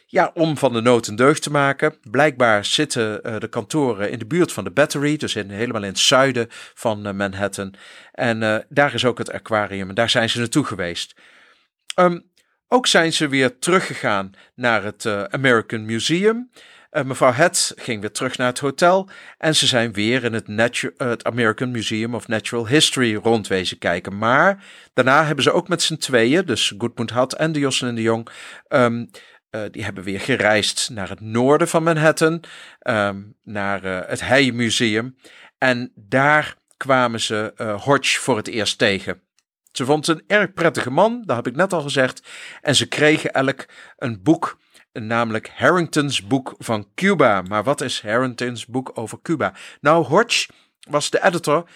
ja, 0.09 0.31
om 0.33 0.57
van 0.57 0.73
de 0.73 0.81
nood 0.81 1.07
een 1.07 1.15
deugd 1.15 1.41
te 1.41 1.51
maken. 1.51 1.95
Blijkbaar 2.11 2.65
zitten 2.65 3.19
uh, 3.25 3.39
de 3.39 3.47
kantoren 3.47 4.11
in 4.11 4.19
de 4.19 4.25
buurt 4.25 4.51
van 4.51 4.63
de 4.63 4.71
Battery, 4.71 5.17
dus 5.17 5.35
in, 5.35 5.49
helemaal 5.49 5.81
in 5.81 5.87
het 5.87 5.99
zuiden 5.99 6.47
van 6.73 7.07
uh, 7.07 7.13
Manhattan. 7.13 7.73
En 8.11 8.41
uh, 8.41 8.57
daar 8.69 8.93
is 8.93 9.05
ook 9.05 9.17
het 9.17 9.31
aquarium 9.31 9.89
en 9.89 9.95
daar 9.95 10.09
zijn 10.09 10.29
ze 10.29 10.39
naartoe 10.39 10.63
geweest. 10.63 11.15
Um, 11.99 12.31
ook 12.67 12.87
zijn 12.87 13.13
ze 13.13 13.27
weer 13.27 13.59
teruggegaan 13.59 14.31
naar 14.55 14.83
het 14.83 15.05
American 15.29 15.85
Museum. 15.85 16.51
mevrouw 16.91 17.31
Het 17.31 17.73
ging 17.75 18.01
weer 18.01 18.11
terug 18.11 18.37
naar 18.37 18.47
het 18.47 18.59
hotel 18.59 19.09
en 19.37 19.55
ze 19.55 19.67
zijn 19.67 19.93
weer 19.93 20.23
in 20.23 20.33
het, 20.33 20.47
het, 20.97 21.23
American 21.23 21.71
Museum 21.71 22.15
of 22.15 22.27
Natural 22.27 22.67
History 22.67 23.15
rondwezen 23.15 23.77
kijken. 23.77 24.17
Maar 24.17 24.63
daarna 24.93 25.25
hebben 25.25 25.43
ze 25.43 25.51
ook 25.51 25.67
met 25.67 25.81
z'n 25.81 25.97
tweeën, 25.97 26.45
dus 26.45 26.73
Goodmund 26.77 27.09
Had 27.09 27.33
en 27.33 27.51
de 27.51 27.59
Jocelyn 27.59 27.95
de 27.95 28.01
Jong, 28.01 28.27
um, 28.69 29.09
uh, 29.51 29.61
die 29.71 29.83
hebben 29.83 30.03
weer 30.03 30.19
gereisd 30.19 30.89
naar 30.89 31.09
het 31.09 31.21
noorden 31.21 31.67
van 31.67 31.83
Manhattan, 31.83 32.43
um, 32.81 33.35
naar 33.43 33.85
uh, 33.85 33.99
het 34.05 34.21
Hay 34.21 34.51
Museum. 34.51 35.17
En 35.57 35.91
daar 35.95 36.55
kwamen 36.77 37.19
ze 37.19 37.53
uh, 37.57 37.81
Hodge 37.83 38.19
voor 38.19 38.37
het 38.37 38.47
eerst 38.47 38.77
tegen. 38.77 39.21
Ze 39.71 39.85
vond 39.85 40.07
een 40.07 40.23
erg 40.27 40.53
prettige 40.53 40.89
man, 40.89 41.23
dat 41.25 41.35
heb 41.35 41.47
ik 41.47 41.55
net 41.55 41.73
al 41.73 41.81
gezegd. 41.81 42.27
En 42.61 42.75
ze 42.75 42.87
kregen 42.87 43.33
elk 43.33 43.65
een 43.97 44.23
boek, 44.23 44.59
namelijk 44.91 45.51
Harrington's 45.55 46.27
boek 46.27 46.55
van 46.57 46.87
Cuba. 46.95 47.41
Maar 47.41 47.63
wat 47.63 47.81
is 47.81 48.01
Harrington's 48.01 48.65
boek 48.65 48.91
over 48.93 49.21
Cuba? 49.21 49.53
Nou, 49.81 50.05
Hodge 50.05 50.49
was 50.89 51.09
de 51.09 51.23
editor 51.23 51.69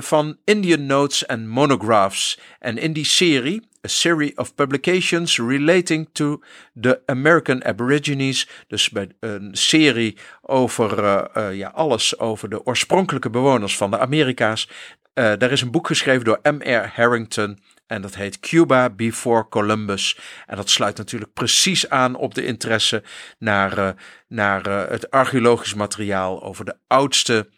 van 0.00 0.38
Indian 0.44 0.86
Notes 0.86 1.26
and 1.26 1.46
Monographs. 1.46 2.40
En 2.58 2.78
in 2.78 2.92
die 2.92 3.04
serie, 3.04 3.68
A 3.84 3.88
Series 3.88 4.34
of 4.34 4.54
Publications 4.54 5.38
Relating 5.38 6.08
to 6.12 6.42
the 6.80 7.02
American 7.06 7.64
Aborigines, 7.64 8.48
dus 8.66 8.90
bij 8.90 9.08
een 9.20 9.50
serie 9.52 10.16
over 10.42 10.98
uh, 10.98 11.24
uh, 11.36 11.54
ja, 11.54 11.68
alles 11.68 12.18
over 12.18 12.48
de 12.48 12.66
oorspronkelijke 12.66 13.30
bewoners 13.30 13.76
van 13.76 13.90
de 13.90 13.98
Amerika's. 13.98 14.68
daar 15.14 15.50
is 15.50 15.60
een 15.60 15.70
boek 15.70 15.86
geschreven 15.86 16.24
door 16.24 16.40
M.R. 16.42 16.90
Harrington. 16.94 17.58
En 17.86 18.02
dat 18.02 18.14
heet 18.14 18.40
Cuba 18.40 18.90
Before 18.90 19.48
Columbus. 19.48 20.18
En 20.46 20.56
dat 20.56 20.70
sluit 20.70 20.96
natuurlijk 20.96 21.32
precies 21.32 21.88
aan 21.88 22.14
op 22.14 22.34
de 22.34 22.44
interesse 22.44 23.02
naar, 23.38 23.94
naar 24.28 24.64
het 24.90 25.10
archeologisch 25.10 25.74
materiaal 25.74 26.42
over 26.42 26.64
de 26.64 26.76
oudste 26.86 27.48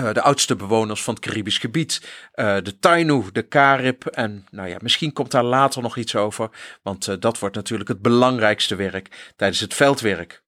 uh, 0.00 0.12
de 0.12 0.22
oudste 0.22 0.56
bewoners 0.56 1.02
van 1.02 1.14
het 1.14 1.22
Caribisch 1.22 1.58
gebied. 1.58 2.00
Uh, 2.34 2.56
de 2.62 2.78
Tainu, 2.78 3.24
de 3.32 3.48
Carib. 3.48 4.06
En 4.06 4.46
nou 4.50 4.68
ja, 4.68 4.76
misschien 4.82 5.12
komt 5.12 5.30
daar 5.30 5.44
later 5.44 5.82
nog 5.82 5.96
iets 5.96 6.16
over. 6.16 6.50
Want 6.82 7.06
uh, 7.06 7.14
dat 7.18 7.38
wordt 7.38 7.54
natuurlijk 7.54 7.88
het 7.88 8.02
belangrijkste 8.02 8.74
werk 8.74 9.32
tijdens 9.36 9.60
het 9.60 9.74
veldwerk. 9.74 10.42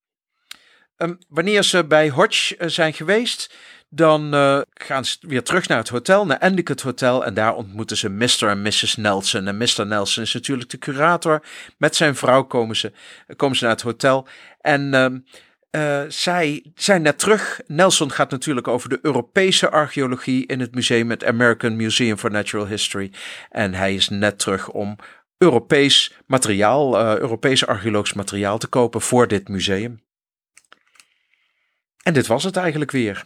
Um, 0.96 1.18
wanneer 1.28 1.62
ze 1.62 1.84
bij 1.84 2.08
Hodge 2.08 2.56
zijn 2.66 2.92
geweest, 2.92 3.54
dan 3.88 4.32
gaan 4.74 5.04
ze 5.04 5.16
weer 5.20 5.42
terug 5.42 5.68
naar 5.68 5.78
het 5.78 5.88
hotel, 5.88 6.26
naar 6.26 6.38
Endicott 6.38 6.82
Hotel. 6.82 7.24
En 7.24 7.34
daar 7.34 7.54
ontmoeten 7.54 7.96
ze 7.96 8.08
Mr. 8.08 8.48
en 8.48 8.62
Mrs. 8.62 8.96
Nelson. 8.96 9.46
En 9.46 9.56
Mr. 9.56 9.86
Nelson 9.86 10.22
is 10.22 10.34
natuurlijk 10.34 10.70
de 10.70 10.78
curator. 10.78 11.42
Met 11.78 11.96
zijn 11.96 12.16
vrouw 12.16 12.42
komen 12.42 12.76
ze, 12.76 12.92
komen 13.36 13.56
ze 13.56 13.64
naar 13.64 13.72
het 13.72 13.82
hotel. 13.82 14.28
En 14.60 14.94
um, 14.94 15.24
uh, 15.70 16.02
zij 16.08 16.64
zijn 16.74 17.02
net 17.02 17.18
terug. 17.18 17.60
Nelson 17.66 18.10
gaat 18.10 18.30
natuurlijk 18.30 18.68
over 18.68 18.88
de 18.88 18.98
Europese 19.02 19.70
archeologie 19.70 20.46
in 20.46 20.60
het 20.60 20.74
museum, 20.74 21.10
het 21.10 21.24
American 21.24 21.76
Museum 21.76 22.16
for 22.16 22.30
Natural 22.30 22.66
History. 22.66 23.12
En 23.50 23.74
hij 23.74 23.94
is 23.94 24.08
net 24.08 24.38
terug 24.38 24.68
om 24.68 24.96
Europees 25.38 26.12
materiaal, 26.26 27.00
uh, 27.00 27.18
Europees 27.18 27.66
archeologisch 27.66 28.12
materiaal 28.12 28.58
te 28.58 28.66
kopen 28.66 29.00
voor 29.00 29.28
dit 29.28 29.48
museum. 29.48 30.04
En 32.02 32.12
dit 32.12 32.26
was 32.26 32.44
het 32.44 32.56
eigenlijk 32.56 32.90
weer. 32.90 33.22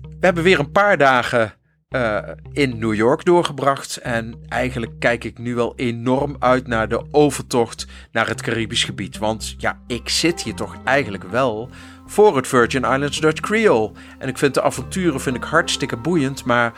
We 0.00 0.26
hebben 0.26 0.42
weer 0.42 0.58
een 0.58 0.70
paar 0.70 0.98
dagen 0.98 1.55
uh, 1.94 2.18
in 2.52 2.78
New 2.78 2.94
York 2.94 3.24
doorgebracht. 3.24 3.96
En 3.96 4.34
eigenlijk 4.48 4.92
kijk 4.98 5.24
ik 5.24 5.38
nu 5.38 5.54
wel 5.54 5.72
enorm 5.76 6.36
uit 6.38 6.66
naar 6.66 6.88
de 6.88 7.04
overtocht 7.10 7.86
naar 8.12 8.28
het 8.28 8.42
Caribisch 8.42 8.84
gebied. 8.84 9.18
Want 9.18 9.54
ja, 9.58 9.80
ik 9.86 10.08
zit 10.08 10.42
hier 10.42 10.54
toch 10.54 10.76
eigenlijk 10.84 11.24
wel 11.24 11.70
voor 12.06 12.36
het 12.36 12.46
Virgin 12.46 12.82
Islands 12.82 13.20
Dutch 13.20 13.40
Creole. 13.40 13.92
En 14.18 14.28
ik 14.28 14.38
vind 14.38 14.54
de 14.54 14.62
avonturen 14.62 15.20
vind 15.20 15.36
ik 15.36 15.44
hartstikke 15.44 15.96
boeiend. 15.96 16.44
Maar 16.44 16.72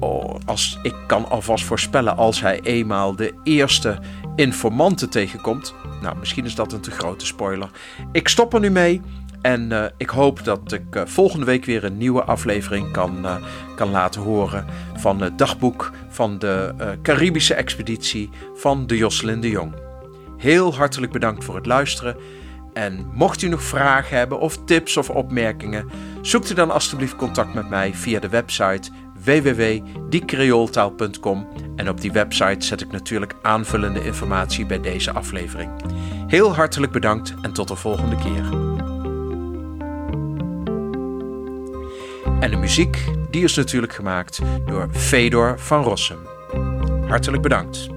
oh, 0.00 0.34
als, 0.44 0.78
ik 0.82 0.94
kan 1.06 1.28
alvast 1.28 1.64
voorspellen 1.64 2.16
als 2.16 2.40
hij 2.40 2.60
eenmaal 2.60 3.16
de 3.16 3.34
eerste 3.42 3.98
informanten 4.34 5.10
tegenkomt. 5.10 5.74
Nou, 6.00 6.18
misschien 6.18 6.44
is 6.44 6.54
dat 6.54 6.72
een 6.72 6.80
te 6.80 6.90
grote 6.90 7.26
spoiler. 7.26 7.70
Ik 8.12 8.28
stop 8.28 8.54
er 8.54 8.60
nu 8.60 8.70
mee. 8.70 9.02
En 9.46 9.70
uh, 9.70 9.84
ik 9.96 10.08
hoop 10.08 10.44
dat 10.44 10.72
ik 10.72 10.96
uh, 10.96 11.02
volgende 11.04 11.46
week 11.46 11.64
weer 11.64 11.84
een 11.84 11.96
nieuwe 11.96 12.22
aflevering 12.22 12.92
kan, 12.92 13.24
uh, 13.24 13.36
kan 13.76 13.90
laten 13.90 14.20
horen 14.20 14.66
van 14.96 15.20
het 15.20 15.38
dagboek 15.38 15.92
van 16.08 16.38
de 16.38 16.74
Caribische 17.02 17.54
expeditie 17.54 18.30
van 18.54 18.86
de 18.86 18.96
Jocelyn 18.96 19.40
de 19.40 19.50
Jong. 19.50 19.74
Heel 20.36 20.74
hartelijk 20.74 21.12
bedankt 21.12 21.44
voor 21.44 21.54
het 21.54 21.66
luisteren. 21.66 22.16
En 22.72 23.06
mocht 23.12 23.42
u 23.42 23.48
nog 23.48 23.62
vragen 23.62 24.16
hebben 24.16 24.40
of 24.40 24.64
tips 24.64 24.96
of 24.96 25.10
opmerkingen, 25.10 25.88
zoekt 26.22 26.50
u 26.50 26.54
dan 26.54 26.70
alstublieft 26.70 27.16
contact 27.16 27.54
met 27.54 27.68
mij 27.68 27.94
via 27.94 28.20
de 28.20 28.28
website 28.28 28.90
www.diecreooltaal.com 29.24 31.48
en 31.76 31.88
op 31.88 32.00
die 32.00 32.12
website 32.12 32.66
zet 32.66 32.80
ik 32.80 32.92
natuurlijk 32.92 33.34
aanvullende 33.42 34.04
informatie 34.04 34.66
bij 34.66 34.80
deze 34.80 35.12
aflevering. 35.12 35.70
Heel 36.26 36.54
hartelijk 36.54 36.92
bedankt 36.92 37.34
en 37.42 37.52
tot 37.52 37.68
de 37.68 37.76
volgende 37.76 38.16
keer. 38.16 38.65
En 42.40 42.50
de 42.50 42.56
muziek 42.56 43.04
die 43.30 43.44
is 43.44 43.54
natuurlijk 43.54 43.92
gemaakt 43.92 44.40
door 44.64 44.88
Fedor 44.92 45.58
van 45.58 45.82
Rossum. 45.82 46.18
Hartelijk 47.06 47.42
bedankt. 47.42 47.95